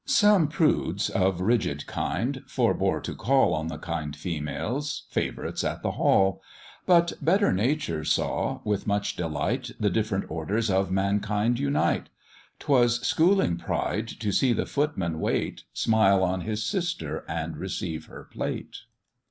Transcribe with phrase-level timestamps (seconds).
[0.05, 5.91] "Some prudes, of rigid kind, forbore to call On the kind females favourites at the
[5.91, 6.41] hall;
[6.87, 12.09] But better nature saw, with much delight, The different orders of mankind unite:
[12.57, 18.23] 'Twas schooling pride to see the footman wait, Smile on his sister and receive her
[18.23, 18.77] plate.